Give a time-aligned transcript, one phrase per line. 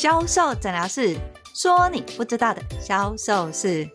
[0.00, 1.14] 销售诊疗室，
[1.52, 3.86] 说你不知道的销售事。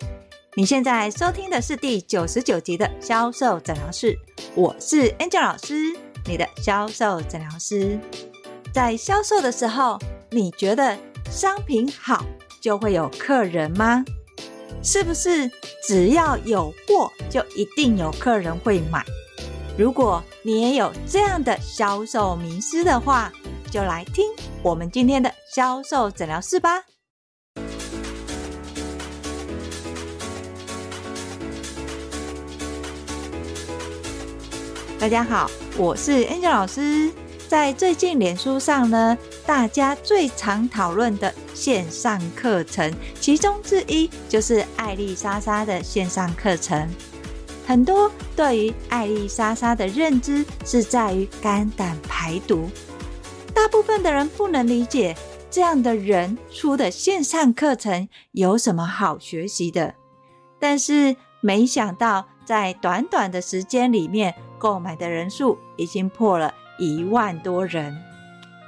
[0.53, 4.15] 你现在收听的是第九十九集的销售诊疗室，
[4.53, 5.97] 我是 Angel 老师，
[6.27, 7.97] 你的销售诊疗师。
[8.71, 9.99] 在销售的时候，
[10.29, 10.95] 你觉得
[11.31, 12.23] 商品好
[12.61, 14.05] 就会有客人吗？
[14.83, 15.49] 是不是
[15.87, 19.03] 只要有货就一定有客人会买？
[19.75, 23.33] 如果你也有这样的销售迷思的话，
[23.75, 24.23] 就来听
[24.63, 26.81] 我们今天的销售诊疗室吧。
[34.97, 37.11] 大家好，我是 Angel 老师。
[37.49, 46.89] 在最近脸书上呢，大家最常讨论的线上课程，其中之一就是艾莉莎莎的线上课程。
[47.67, 52.69] 很多对于爱莉莎莎的认知是在于肝胆排毒，
[53.55, 55.15] 大部分的人不能理解
[55.49, 59.95] 这样的人出的线上课程有什么好学习的。
[60.59, 66.53] 但是没想到，在短短的时间里面，购买的人数已经破了。
[66.77, 67.97] 一万多人，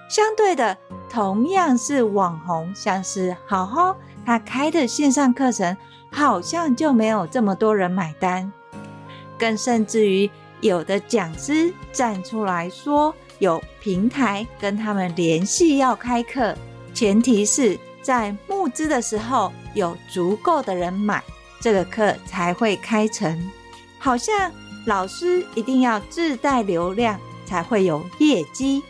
[0.10, 0.78] 相对的，
[1.10, 5.76] 同样是网红，像是好好他开的线上课程，
[6.10, 8.50] 好像就没有这么多人买单。
[9.38, 16.56] 更甚至于，有的讲师站出来说，有平台跟他们联系要开课，
[16.94, 21.24] 前提是在募资的时候有足够的人买，
[21.60, 23.52] 这个课才会开成。
[24.00, 24.52] 好像
[24.86, 27.20] 老师一定要自带流量。
[27.48, 28.84] 才会有业绩，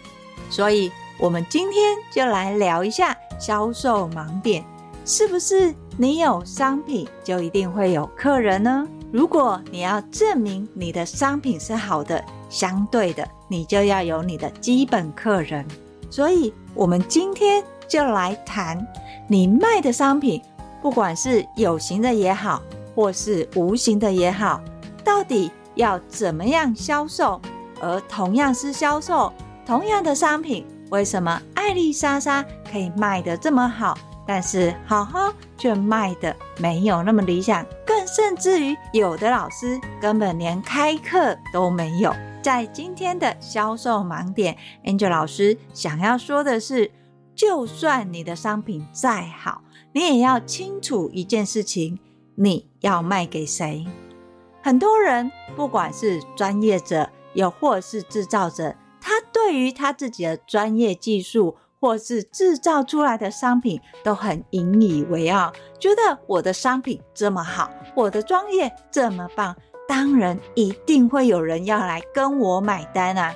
[0.49, 4.65] 所以我们今天就来聊一下销售盲点，
[5.05, 8.87] 是不是你有商品就一定会有客人呢？
[9.11, 15.65] 如果你要证明你的商品是好的，相对的，你就要有你的基本客人。
[16.09, 18.85] 所以，我们今天就来谈
[19.27, 20.41] 你卖的商品，
[20.81, 22.61] 不管是有形的也好，
[22.95, 24.61] 或是无形的也好，
[25.03, 27.41] 到底要怎么样销售？
[27.79, 29.31] 而同样是销售
[29.65, 37.63] 同样的商品，为什么爱莉莎莎可以卖得这么好，但是好好却卖得没有那么理想？
[37.85, 42.11] 更甚至于有的老师根本连开课都没有。
[42.47, 46.89] 在今天的销售盲点，Angel 老师想要说的是，
[47.35, 51.99] 就算你的商品再好，你也要清楚一件事情：
[52.35, 53.85] 你要卖给谁？
[54.63, 57.09] 很多人不管是专业者。
[57.33, 69.55] 又或是制造者，他对于他自己的专业技术，或是制造出来的商品，都很引以为傲，觉得我的商品这么好，我的专业这么棒，
[69.87, 73.33] 当然一定会有人要来跟我买单啊。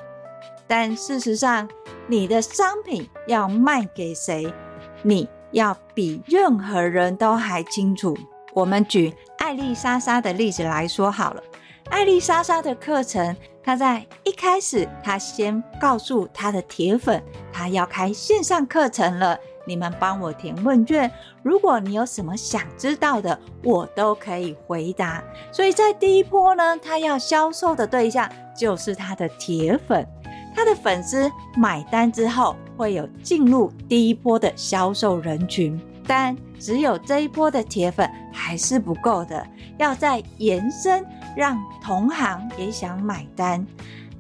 [0.67, 1.67] 但事实上，
[2.07, 4.53] 你的商品要卖给谁，
[5.01, 8.17] 你要比任何人都还清楚。
[8.53, 11.44] 我们举爱丽莎莎的例子来说好了，
[11.89, 13.35] 爱丽莎莎的课程。
[13.63, 17.22] 她在一开始，她先告诉她的铁粉，
[17.53, 19.38] 她要开线上课程了。
[19.71, 21.09] 你们帮我填问卷，
[21.41, 25.23] 如果你有什么想知道的，我都可以回答。
[25.49, 30.05] 所以在第一波呢，他要销售的对象就是他的铁粉。
[30.53, 35.79] 他的粉丝买单之后，会有进入第一波的销售人群。
[36.05, 41.01] 但只有这一波的铁粉还是不够的，要再延伸。
[41.33, 43.65] 让同行也想买单。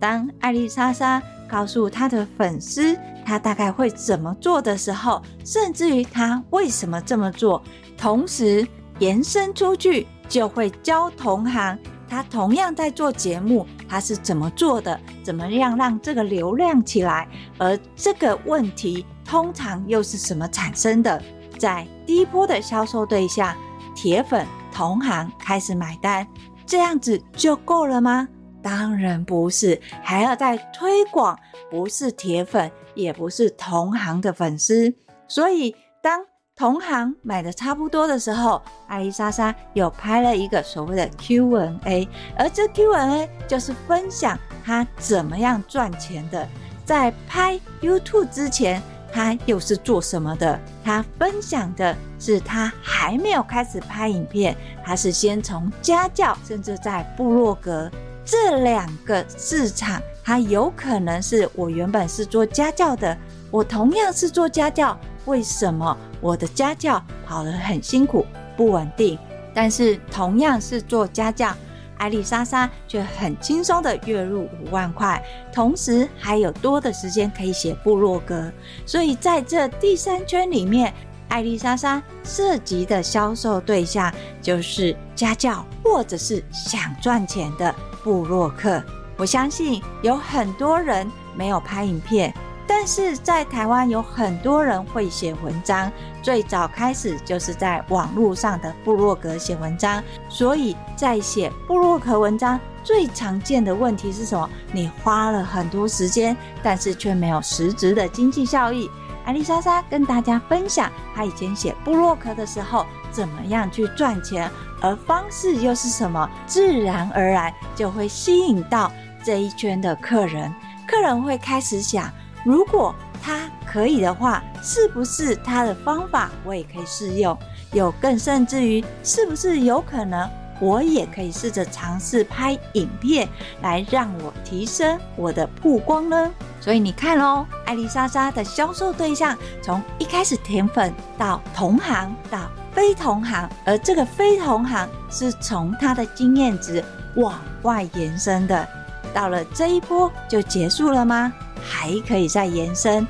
[0.01, 7.61] 当爱莉莎莎告诉她的粉丝，她大概会怎么做的时候，甚至于她为什么这么做，
[7.95, 8.67] 同时
[8.97, 11.77] 延伸出去，就会教同行。
[12.09, 14.99] 她同样在做节目，她是怎么做的？
[15.23, 17.27] 怎么样让这个流量起来？
[17.59, 21.21] 而这个问题通常又是什么产生的？
[21.59, 23.55] 在第一波的销售对象，
[23.93, 26.27] 铁粉同行开始买单。
[26.65, 28.27] 这样子就够了吗？
[28.61, 31.37] 当然不是，还要再推广，
[31.69, 34.93] 不是铁粉，也不是同行的粉丝。
[35.27, 36.25] 所以，当
[36.55, 46.47] 同行买的差不多的时候，爱莉莎莎有拍了一个所谓的 Q&A，而这 Q&A 就是分享她怎么样赚钱的。
[46.85, 48.81] 在拍 YouTube 之前。
[49.13, 50.57] 他又是做什么的？
[50.85, 54.55] 他分享的是他还没有开始拍影片，
[54.85, 57.91] 他是先从家教，甚至在部落格
[58.23, 63.17] 这两个市场，它有可能是我原本是做家教的，
[63.49, 68.25] 我同样是做家教，为什么我的家教跑得很辛苦、
[68.55, 69.17] 不稳定？
[69.53, 71.53] 但是同样是做家教，
[71.97, 75.21] 艾丽莎莎却很轻松的月入五万块，
[75.51, 78.51] 同时还有多的时间可以写部落格。
[78.85, 80.93] 所以在这第三圈里面，
[81.27, 87.73] 艾丽莎莎涉及的销售对象就是家教或者是想赚钱的
[88.03, 88.81] 布洛克。
[89.17, 92.33] 我相信有很多人没有拍影片。
[92.67, 104.49] 但是在台湾有很多人会写文章，最早开始就是在网络上的部落格写文章，所以在写布洛克文章最常见的问题是什么？
[104.71, 108.89] 你花了很多时间，但是却没有实质的经济效益。
[109.25, 114.49] 艾丽莎莎跟大家分享她以前写布洛克的时候怎么样去赚钱，
[114.81, 116.29] 而方式又是什么？
[116.47, 118.91] 自然而然就会吸引到
[119.23, 120.53] 这一圈的客人，
[120.87, 122.09] 客人会开始想。
[122.43, 127.37] 如果他可以的话，是不是他的方法我也可以试用？
[127.71, 130.27] 有更甚至于，是不是有可能
[130.59, 133.29] 我也可以试着尝试拍影片
[133.61, 136.31] 来让我提升我的曝光呢？
[136.59, 146.83] 所以你看哦，艾丽莎莎的销售对象从一开始甜粉到同行到非同行，而这个非同行是从他的经验值
[147.15, 148.67] 往外延伸的。
[149.13, 151.33] 到了这一波就结束了吗？
[151.61, 153.05] 还可以再延伸。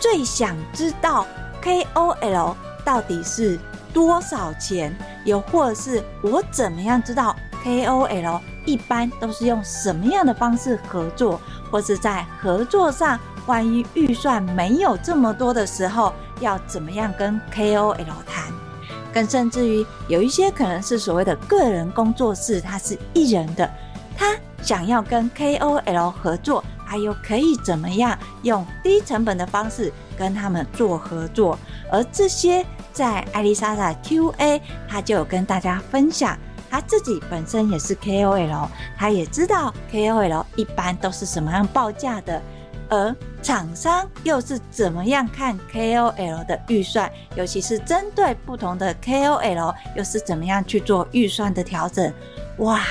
[0.00, 1.26] 最想知道
[1.62, 2.54] KOL
[2.84, 3.58] 到底是
[3.92, 4.96] 多少钱？
[5.24, 11.38] 又或者是我怎么样知道 KOL 一般都是用什么样的方式合作？
[11.70, 17.96] 或是在合作上，万一预算没有这么多的时候，要怎么样跟 KOL
[18.26, 18.53] 谈？
[19.14, 23.70] 更甚至于有一些可能是所谓的个人工作室，他是艺人的，
[24.16, 26.62] 他想要跟 KOL 合作。
[26.86, 31.58] 还有可以怎么样用低成本的方式跟他们做合作？
[31.90, 36.38] 而这些在艾丽莎的 QA，他就有跟大家分享，
[36.70, 38.68] 他自己本身也是 KOL，
[38.98, 42.40] 他也知道 KOL 一般都是什么样报价的，
[42.88, 52.12] 而厂商又是怎么样看 KOL 的预算，尤其是针对不同的 KOL，又是怎么样去做预算的调整？
[52.58, 52.82] 哇，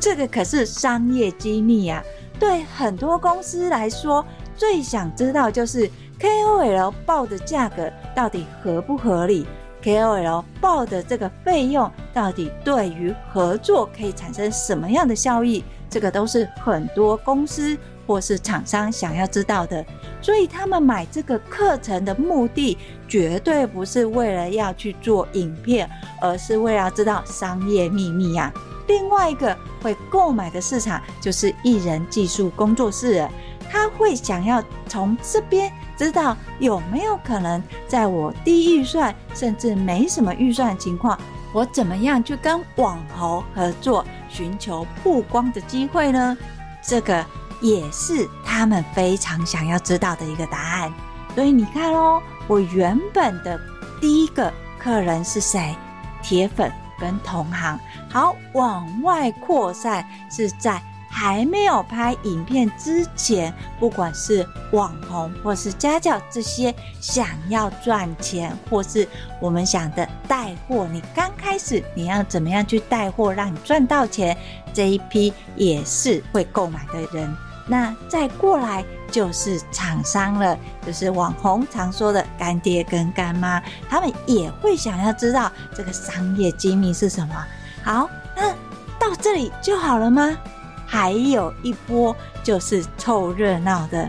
[0.00, 2.02] 这个可是商业机密呀！
[2.38, 4.24] 对很多公司来说，
[4.56, 5.88] 最想知道就是
[6.18, 9.46] KOL 报的价格到底合不合理
[9.82, 15.62] ？KOL 报的这个费用到底对于合作可以产生什么样的效益？
[15.88, 19.84] 这个都是很多公司或是厂商想要知道的。
[20.20, 25.88] 所以他们买这个课程的目的，绝对不是为了要去做影片，
[26.20, 28.52] 而是为了要知道商业秘密呀。
[28.86, 33.26] 另外一个会购买的市场就是艺人技术工作室，
[33.70, 41.18] 他会想要从这边知道有没有可能在我低预算甚至没什么预算情况，
[41.52, 46.36] 我怎么样去跟网红合作，寻求曝光的机会呢？
[46.82, 47.24] 这个
[47.60, 50.92] 也是他们非常想要知道的一个答案。
[51.34, 53.60] 所以你看哦，我原本的
[54.00, 55.74] 第一个客人是谁？
[56.22, 56.72] 铁粉。
[56.96, 57.78] 跟同行
[58.08, 60.80] 好往外扩散，是在
[61.16, 69.06] 还没有拍影片之前，不管是网红或是家教这些想要赚钱，或是
[69.40, 74.36] 我们想的带货，你刚开始你要怎么样去带货，让你赚到钱，
[74.72, 77.32] 这一批也是会购买的人。
[77.68, 87.46] 那再过来就是厂商了，就是网红常说的干爹跟干妈，他们也会想要知道这个商业机密是什么。
[87.84, 88.50] 好，那
[88.98, 90.36] 到这里就好了吗？
[90.94, 94.08] 还有一波就是凑热闹的。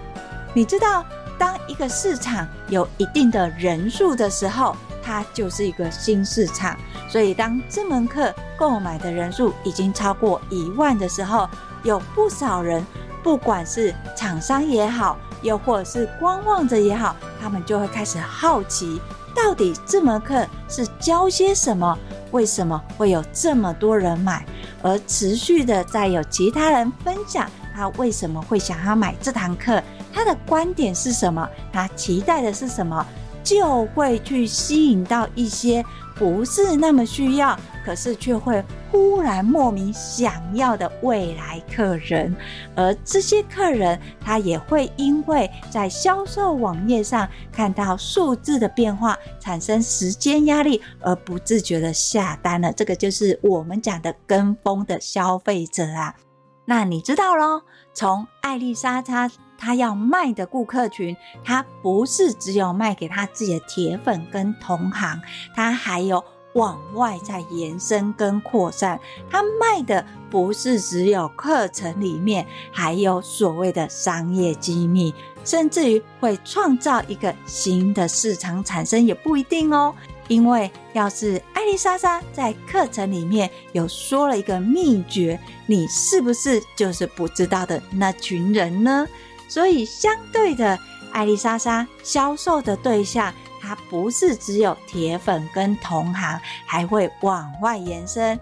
[0.53, 1.03] 你知道，
[1.35, 6.77] 当一个市场有一定的人数的时候，它就是一个新市场。
[7.09, 11.49] 所以，当这门课购买的人数已经超过一万的时候，
[11.81, 12.85] 有不少人。
[13.23, 19.01] 不管是厂商也好，又或者是观望者也好，他们就会开始好奇，
[19.33, 21.97] 到底这门课是教些什么？
[22.31, 24.45] 为什么会有这么多人买？
[24.81, 29.81] 而持续的再有其他人分享他为什么会想要买这堂课，
[30.13, 31.47] 他的观点是什么？
[31.73, 33.05] 他期待的是什么？
[33.43, 35.83] 就会去吸引到一些
[36.15, 38.63] 不是那么需要，可是却会。
[38.91, 42.33] 忽然莫名想要的未来客人，
[42.75, 52.71] 而这些客人他也会因为在销售网页上看到数字的变化，产生时间压力，而不自觉的下单了。
[52.71, 56.15] 这个就是我们讲的跟风的消费者啊。
[56.65, 57.63] 那你知道咯，
[57.93, 65.19] 从爱莉莎她她要卖的顾客群，她不是只有卖给她自己的铁粉跟同行，
[65.53, 66.23] 她还有。
[66.55, 68.99] 往外在延伸跟扩散。
[69.29, 75.13] 他卖的不是只有课程里面，还有所谓的商业机密，
[75.45, 79.93] 甚至于会创造一个新的市场产生，也不一定哦。
[80.27, 89.07] 因为要是艾莉莎莎在课程里面有说了一个秘诀，你是不是就是不知道的那群人呢？
[89.47, 90.79] 所以相对的，
[91.11, 93.31] 艾莉莎莎销售的对象，
[93.65, 98.39] 它不是只有铁粉跟同行，还会往外延伸。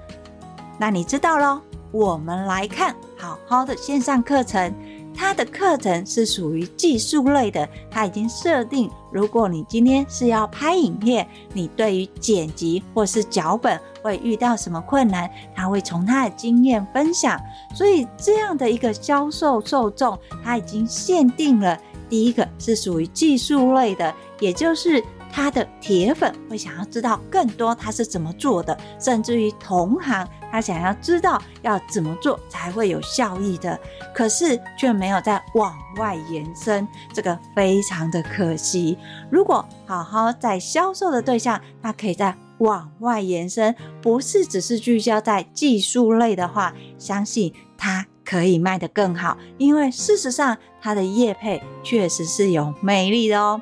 [0.77, 1.61] 那你知道咯，
[1.91, 4.73] 我们来看好好的线上课程。
[5.15, 17.39] 它的课程是属于技术类的，它已经设定，如果你今天是要拍影片，你对于剪辑或是脚本会遇到什么困难，他会从他的经验分享。
[17.75, 21.77] 所以这样的一个销售受众，他已经限定了，
[22.09, 24.11] 第一个是属于技术类的，
[24.43, 25.03] 也就是。
[25.35, 33.79] 他的铁粉会想要知道更多他是怎么做的，甚至于同行他想要知道要怎么做才会有效益的，
[34.13, 38.95] 可是却没有再往外延伸，这个非常的可惜。
[39.31, 53.59] 如果好好在销售的对象，他可以再往外延伸，不是只是聚焦在技术类的话，相信他可以卖得更好，因为事实上他的业配确实是有魅力的哦。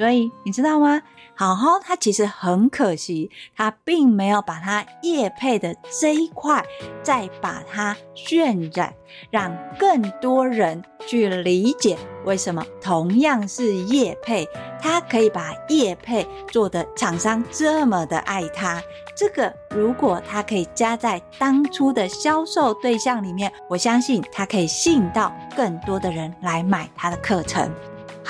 [0.00, 1.02] 所以你知道吗？
[1.36, 6.64] 好好，他其实很可惜，他并没有把他业配的这一块
[7.02, 8.94] 再把它渲染，
[9.30, 14.48] 让更多人去理解为什么同样是业配，
[14.80, 18.82] 他可以把业配做的厂商这么的爱他。
[19.14, 27.70] 这个如果他可以加在当初的销售对象里面，我相信他可以吸引到更多的人来买他的课程。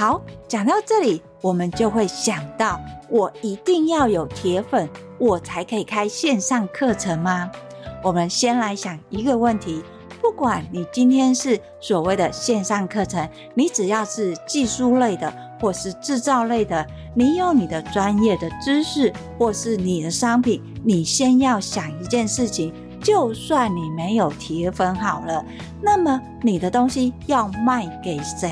[0.00, 1.20] 好，讲到这里。
[1.42, 2.80] 我们就会想到，
[3.10, 4.88] 我一定要有铁粉，
[5.18, 7.50] 我才可以开线上课程吗？
[8.02, 9.84] 我们先来想一个问题：
[10.22, 15.30] 不管你今天是所谓的线上课程，你只要是技术类的，
[15.60, 25.44] 或是制造类的，你有你的专业的知识，或是你的商品，你先要想一件事情：就算你没有铁粉好了，
[25.82, 28.50] 那么你的东西要卖给谁？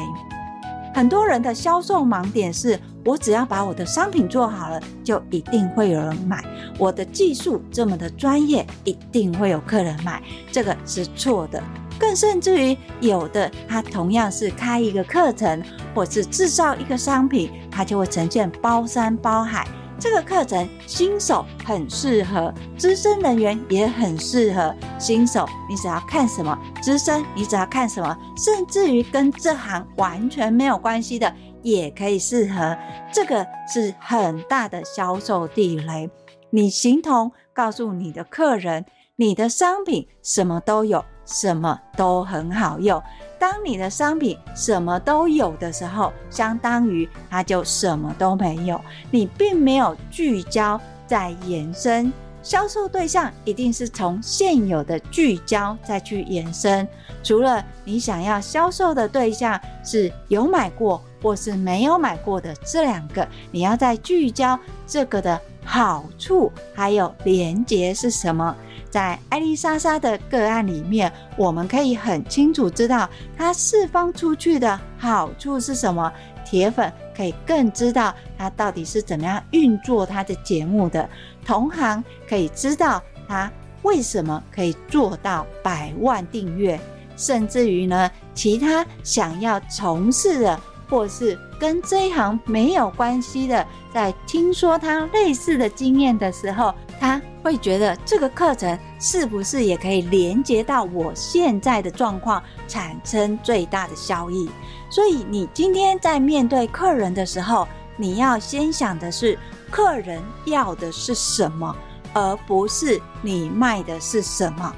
[0.95, 6.45] 很多人的销售盲点是：我只要把我的商品做好了，就一定会有人买。
[6.79, 10.23] 我的技术这么的专业，一定会有客人买。
[10.51, 11.63] 这个是错的。
[11.99, 15.63] 更甚至于，有的他同样是开一个课程，
[15.95, 19.67] 或是制造一个商品，他就会呈现包山包海。
[20.01, 24.73] 这个课程新手很适合，资深人员也很适合。
[24.97, 32.77] 新手你只要看什么，资深你只要看什么，甚至于跟这行完全没有关系的也可以适合。
[33.13, 36.09] 这个是很大的销售地雷。
[36.51, 38.85] 你形同告诉你的客人，
[39.17, 43.03] 你的商品什么都有，什么都很好用。
[43.39, 48.81] 当你的商品什么都有的时候，相当于它就什么都没有。
[49.11, 56.87] 你并没有聚焦在延伸销售对象，一定是从现有的聚焦再去延伸。
[57.23, 65.41] 除了你想要销售的对象是有买过或是没有买过的这两个，你要再聚焦这个的
[65.71, 68.57] 好处还有连结是什么？
[68.89, 73.07] 在艾丽莎莎的个案里面，我们可以很清楚知道
[73.37, 76.11] 她释放出去的好处是什么。
[76.43, 81.07] 铁粉可以更知道她到底是怎么样运作她的节目的，
[81.45, 86.81] 同行可以知道她为什么可以做到百万订阅，
[87.15, 104.49] 甚至于呢，其他想要从事的或是跟这一行没有关系的，在听说他类似的经验的时候，他会觉得这个课程是不是也可以连接到我现在的状况，产生最大的效益？
[104.91, 109.39] 所以你今天在面对客人的时候，你要先想的是
[109.71, 111.77] 客人要的是什么，
[112.15, 114.75] 而不是你卖的是什么。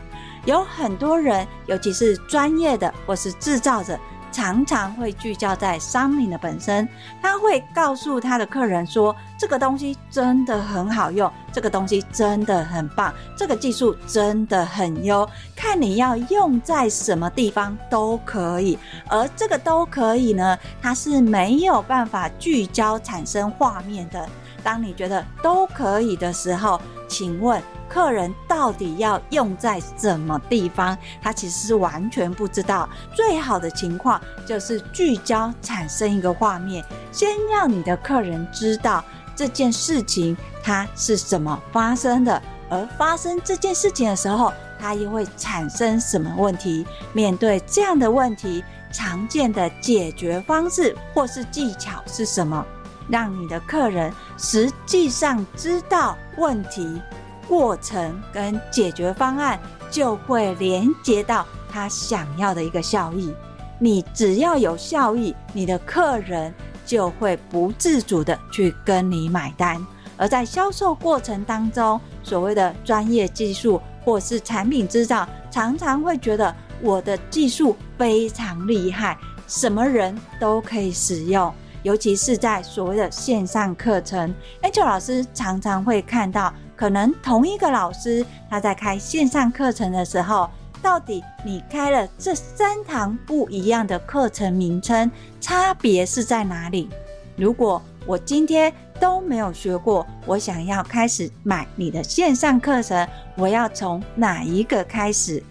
[0.46, 3.98] 有很多人，尤其是专业的或是制造者。
[4.30, 6.88] 常常会聚焦在商品的本身，
[7.20, 24.28] 他会告诉他的客人说：“这个东西真的很好用，这个东西真的很棒，这个技术真的很优，看你要用在什么地方都可以。”而这个都可以呢，它是没有办法聚焦产生画面的。
[24.60, 27.62] 当你觉得都可以的时候，请问。
[27.90, 30.96] 客人到底要用在什么地方？
[31.20, 32.88] 他其实是完全不知道。
[33.16, 46.86] 最好的情况就是聚焦产生一个画面，先让你的客人知道这件事情它是怎么发生的，而发生这件事情的时候，它又会产生什么问题？
[47.12, 48.62] 面对这样的问题，
[48.92, 52.64] 常见的解决方式或是技巧是什么？
[53.10, 57.00] 让你的客人实际上知道问题
[57.48, 59.58] 过程跟解决方案，
[59.90, 63.34] 就会连接到他想要的一个效益。
[63.78, 66.54] 你只要有效益，你的客人
[66.86, 69.84] 就会不自主的去跟你买单。
[70.16, 81.52] 而在销售过程当中，所谓的专业技术或是产品制造，常常会觉得我的技术非常厉害，什么人都可以使用。
[81.82, 90.50] 尤其是在所谓的线上课程，Angel 老师常常会看到，可能同一个老师他在开线上课程的时候，
[90.82, 95.10] 到底你开了这三堂不一样的课程名称，
[95.40, 96.90] 差别是在哪里？
[97.36, 105.42] 如果我今天都没有学过，我想要开始买你的线上课程，我要从哪一个开始？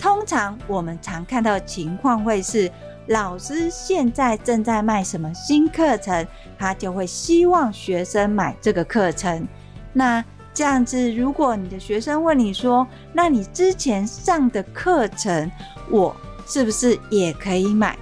[0.00, 2.68] 通常我们常看到的情况会是。
[3.08, 6.26] 老师现在正在卖什么新课程，
[6.58, 9.46] 他就会希望学生买这个课程。
[9.92, 15.50] 那这样子，如果你的学生问你说：“那你之前上的课程，
[15.90, 17.96] 我是不是也可以买？”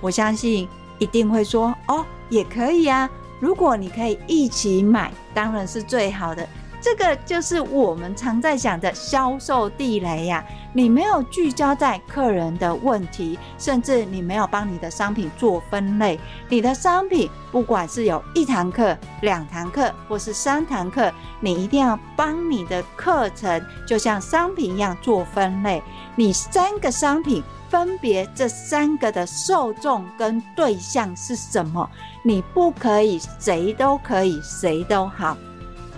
[0.00, 3.10] 我相信一定会说：“哦，也可以啊。
[3.40, 6.46] 如果你可以一起买，当然是最好的。”
[6.82, 10.44] 这个就是我们常在讲的销售地雷呀。
[10.74, 16.18] 你没有聚焦在客人的问题，甚至你没有帮你的商品做分类。
[16.48, 25.80] 你的商品不管是有一堂课、两堂课，或是三堂课，你一定要帮你的课程就像商品一样做分类。
[26.16, 31.88] 你三个商品分别这三个的受众跟对象是什么？
[32.24, 35.36] 你不可以谁都可以，谁都好。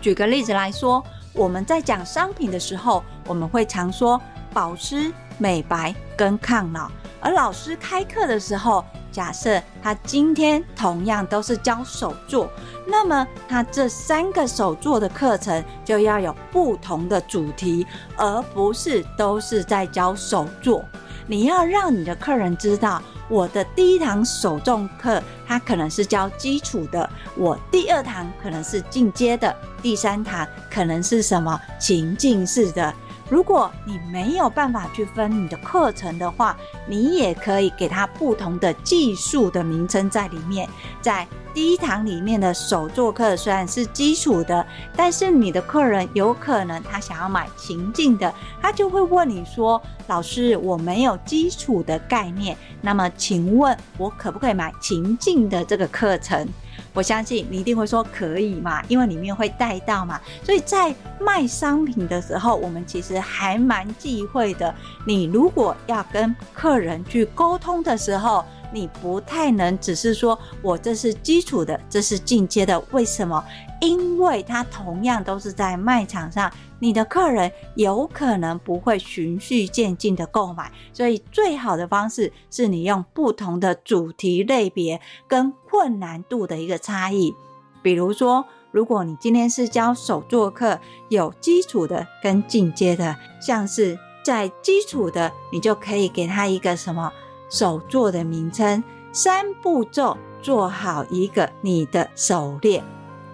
[0.04, 4.20] 举个例子来说，我们在讲商品的时候，我们会常说
[4.52, 6.90] 保湿、美白跟抗老。
[7.22, 12.50] 而老师开课的时候，假设他今天同样都是教手作，
[12.86, 20.84] 那么他这三个手作的课程就要有不同的主题，而不是都是在教手作。
[21.26, 23.00] 你要让你的客人知道。
[23.28, 29.50] 我的第一堂首重课，它可能是教基础的；我第二堂可能是进阶的；
[29.82, 32.94] 第三堂可能是什么情境式的。
[33.30, 36.54] 如果你没有办法去分你的课程的话，
[36.86, 40.68] 你也可以给它不同的技术的名称在里面。
[41.00, 56.44] 在第一堂里面的手作课虽然是基础的，但是你的客人有可能他想要买情境的，他就会问你说：“老师，我没有基础的概念，那么请问我可不可以买情境的这个课程？”
[56.92, 60.20] 我相信你一定会说可以嘛，因为里面会带到嘛。
[60.42, 64.72] 所以在卖商品的时候，我们其实还蛮忌讳的。
[65.04, 72.78] 你如果要跟客人去沟通的时候，你不太能只是说我这是基础的，这是进阶的。
[72.90, 73.42] 为什么？
[73.80, 76.52] 因为它同样都是在卖场上。
[76.80, 87.32] 你的客人有可能不会循序渐进的购买，所以最好的方式是你用不同的主题类别跟困难度的一个差异。
[87.80, 97.10] 比如说，如果你今天是教手作课，有基础的跟进阶的，像是在基础的，你就可以给他一个什么
[97.48, 102.82] 手作的名称，三步骤做好一个你的手链。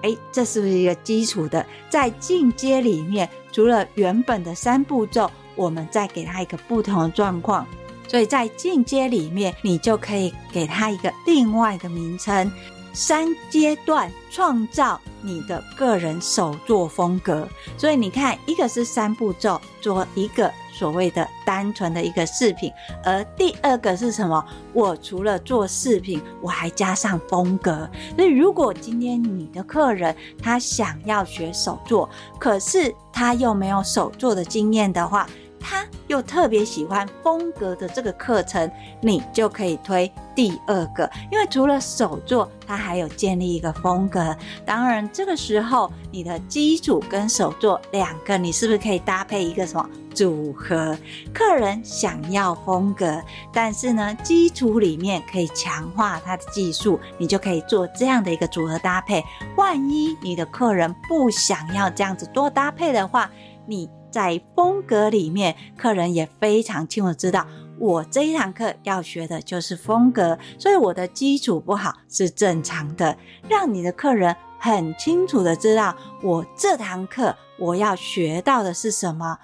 [0.03, 1.65] 诶，这是不是一个基础的？
[1.89, 7.67] 在进阶里面，除了原本的三步骤，我们再给他一个不同的状况。
[8.09, 12.51] 所以在进阶里面，你就可以给他一个另外的名称。
[12.93, 22.73] 三阶段创造你的个人手作风格，所以你看，一个是三步骤做一个所谓的单纯的一个饰品，
[23.05, 24.45] 而第二个是什么？
[24.73, 27.89] 我除了做饰品，我还加上风格。
[28.17, 35.27] 所以，如果今天你的客人他想要学手作，可是他又没有手作的经验的话，
[35.61, 38.69] 他又特别喜欢风格的这个课程，
[39.01, 44.35] 你就可以推第二个，因为除了手作，它还有建立一个风格。
[44.65, 50.97] 当然，这个时候你的基础跟手作两个，你是不是可以搭配一个什么组合？
[51.33, 59.23] 客人想要风格，但是呢，基础里面可以强化他的技术，你就可以做这样的一个组合搭配。
[59.57, 63.31] 万一你的客人不想要这样子多搭配的话，
[63.67, 63.89] 你。
[64.11, 67.47] 在风格里面，客人也非常清楚知道，
[67.79, 73.17] 我这一堂课要学的就是风格，所以我的基础不好是正常的。
[73.49, 79.39] 让你的客人很清楚的知道我这堂课我要学到的是什么。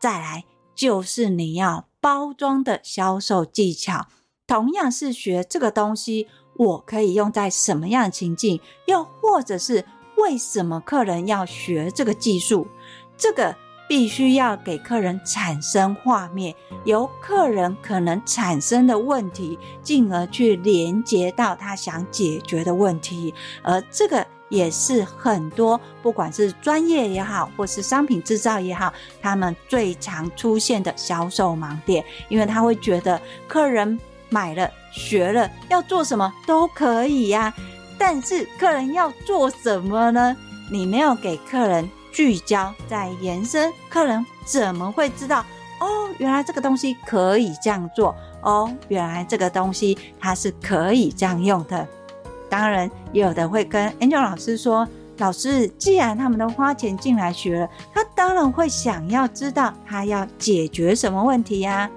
[0.00, 4.06] 再来就是你要包装的销售技巧，
[4.46, 9.84] 同样是学这个东西，我可以用在什么样的情境，又或者是
[10.16, 12.66] 为什么客人要学这个技术，
[13.16, 13.56] 这个。
[13.94, 16.52] 必须要给客人产生画面，
[16.82, 23.32] 由客人可能产生的问题，进而去连接到他想解决的问题。
[23.62, 32.04] 而这个也是很多不管是专业也好，或是商品制造也好，他们最常出现的销售盲点。
[32.28, 33.96] 因为他会觉得客人
[34.28, 37.54] 买了、学了要做什么都可以呀，
[37.96, 40.36] 但是客人要做什么呢？
[40.68, 41.88] 你没有给客人。
[42.14, 45.44] 聚焦在延伸，客人怎么会知道？
[45.80, 48.14] 哦，原来这个东西可以这样做。
[48.40, 51.84] 哦，原来这个东西它是可以这样用的。
[52.48, 54.86] 当然，有的会跟 Angel 老师说
[55.18, 61.90] ：“老师，既然他们都花钱进来学了，他当然会想要知道他要解决什么问题呀。”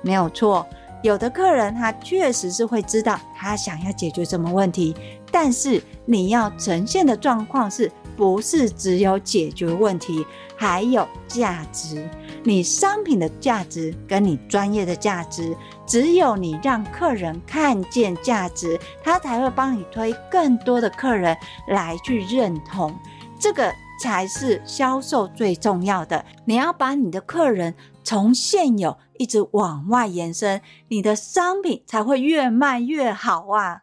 [0.00, 0.66] 没有错，
[1.02, 4.96] 有的客人他确实是会知道他想要解决什么问题，
[5.30, 7.92] 但是你要呈现的状况是。
[8.18, 10.26] 不是只有解决问题，
[10.56, 12.10] 还有价值。
[12.42, 21.36] 你商品的价值跟你专业的价值，只有你让客人看见价值，他才会帮你推更多的客人
[21.68, 22.92] 来去认同。
[23.38, 26.24] 这个才是销售最重要的。
[26.44, 33.82] 你要把你的客人从现有一直往外延伸，你的商品才会越卖越好啊！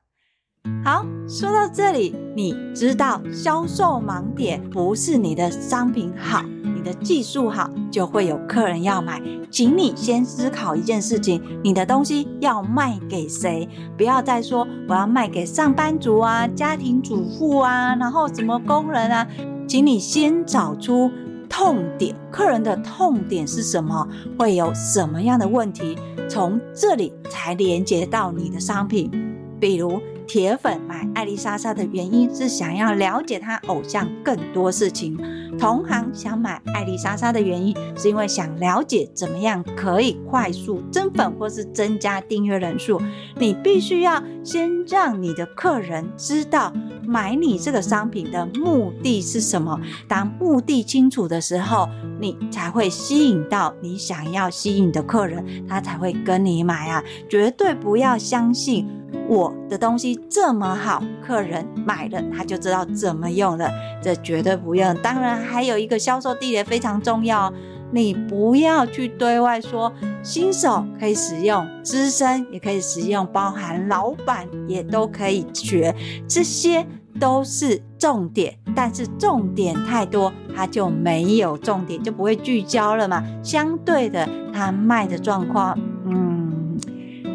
[0.84, 9.22] 好，说到这里，你知道销售盲点不是你的商品好，你的技术好就会有客人要买。
[9.52, 13.68] 请你先思考一件事情：你的东西要卖给谁？
[13.98, 19.28] 不要再说我要卖给上班族啊、家庭主妇啊，然后什么工人啊。
[19.68, 21.10] 请你先找出
[21.50, 24.08] 痛点，客人的痛点是什么？
[24.38, 25.98] 会有什么样的问题？
[26.30, 29.12] 从这里才连接到你的商品，
[29.60, 30.02] 比如。
[30.28, 35.18] 铁粉买艾丽莎莎的原因是想要了解她偶像更多事情，
[35.58, 43.02] 同行想买艾丽莎莎的原因是因为想了解怎么样可以快速增粉或是增加订阅人数。
[43.38, 46.74] 你必须要先让你的客人知道
[47.06, 49.80] 买你这个商品的目的是什么。
[50.08, 51.88] 当目的清楚的时候，
[52.20, 57.04] 你才会吸引到你想要吸引的客人，他才会跟你买啊！
[57.30, 58.88] 绝对不要相信。
[59.28, 63.70] 我的东西这么好，客人买了他就知道怎么用了，
[64.02, 64.96] 这绝对不用。
[65.02, 67.52] 当然，还有一个销售地点非常重要，
[67.92, 75.96] 你不要去对外说新手可以使用，资深也可以使用，包含老板也都可以学，
[76.28, 76.86] 这些
[77.20, 78.58] 都是重点。
[78.76, 83.24] 但是重点太多，它就没有重点，就不会聚焦了嘛。
[83.42, 86.78] 相对的，它卖的状况，嗯，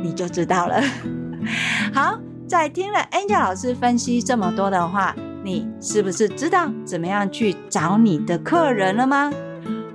[0.02, 0.82] 你就知道了。
[1.94, 9.32] 好，在听了 Angel 老师分析这么多的话，你是不是知道怎么样去找你的客人了吗？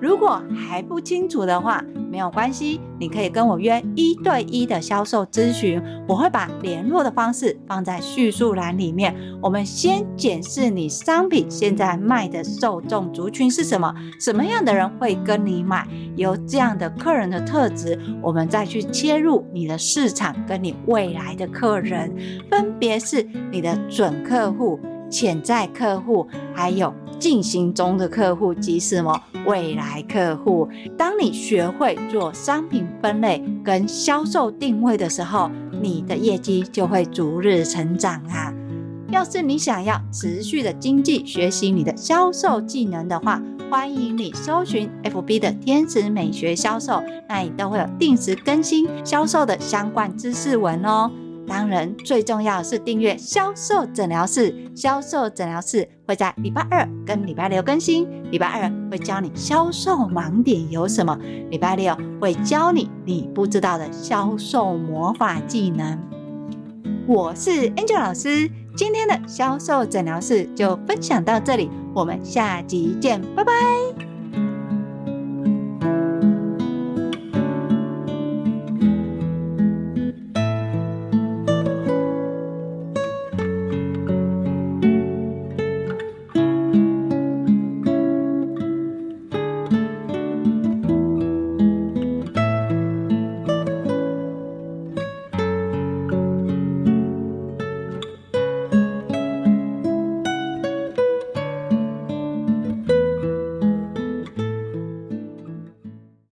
[0.01, 1.83] 如果还不清楚的话，
[2.15, 9.13] 没有关系，你可以跟我约一对一的销售咨询，我会把联络的方式放在叙述栏里面。
[9.41, 22.15] 我们先检视你商品现在卖的受众族群是什么，什么样的人会跟你买，由这样的客人的特质，我们再去切入你的市场跟你未来的客人，
[22.49, 24.79] 分别是你的准客户、
[25.15, 26.93] 潜在客户，还有。
[27.17, 30.67] 进行中的客户即是什么未来客户。
[30.97, 35.49] 当你学会做商品分类跟销售定位的时候，
[35.81, 38.53] 你的业绩就会逐日成长啊！
[39.09, 51.09] 要是你想要持续的经济学习你的销售技能的话，欢迎你搜寻 FB 的天使美学销售，那里都会有定时更新销售的相关知识文哦。
[51.47, 54.53] 当然，最重要是订阅销售诊疗室。
[54.75, 58.07] 销售诊疗室会在礼拜二跟礼拜六更新。
[58.31, 61.17] 礼拜二会教你销售盲点有什么，
[61.49, 65.99] 礼拜六会教你你不知道的销售魔法技能。
[67.07, 74.14] 我是 Angel 老师，今天的销售诊疗室就分享到这里，我们下集见，拜拜。